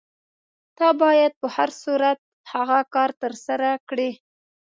ته 0.77 0.87
باید 1.01 1.31
په 1.41 1.47
هر 1.55 1.69
صورت 1.81 2.19
هغه 2.51 2.79
کار 2.93 3.09
ترسره 3.21 3.69
کړې. 3.89 4.09